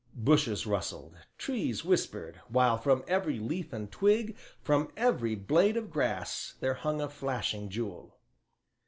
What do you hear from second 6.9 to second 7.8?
a flashing